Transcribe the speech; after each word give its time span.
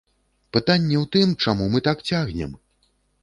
Пытанне 0.55 0.95
ў 1.03 1.09
тым, 1.17 1.35
чаму 1.45 1.67
мы 1.75 1.83
так 1.87 2.01
цягнем? 2.13 2.57